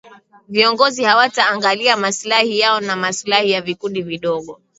viongozi 0.47 1.03
hawata 1.03 1.47
angalia 1.49 1.97
maslahi 1.97 2.59
yao 2.59 2.79
na 2.79 2.95
maslahi 2.95 3.51
ya 3.51 3.61
vikundi 3.61 4.01
vidogo 4.01 4.61